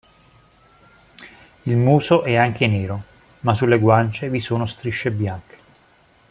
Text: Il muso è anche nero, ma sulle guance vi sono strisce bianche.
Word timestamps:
Il 1.67 1.77
muso 1.77 2.23
è 2.23 2.35
anche 2.35 2.65
nero, 2.65 3.03
ma 3.41 3.53
sulle 3.53 3.77
guance 3.77 4.31
vi 4.31 4.39
sono 4.39 4.65
strisce 4.65 5.11
bianche. 5.11 5.57